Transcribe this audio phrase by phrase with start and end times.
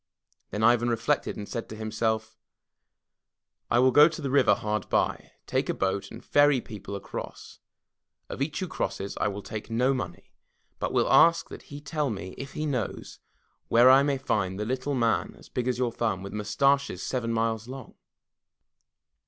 [0.49, 2.35] Then Ivan reflected and said to himself:
[3.69, 7.59] I will go to the river hard by, take a boat and ferry people across.
[8.27, 10.33] Of each who crosses I will take no money,
[10.79, 13.19] but will ask that he tell me, if he knows,
[13.67, 15.91] where I may find the Little Man 33 MY BOOK HOUSE As Big As Your
[15.91, 17.93] Thumb With Mustaches Seven Miles Long!